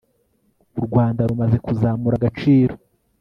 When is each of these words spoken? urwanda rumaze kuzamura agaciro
urwanda 0.79 1.21
rumaze 1.29 1.57
kuzamura 1.65 2.15
agaciro 2.17 2.73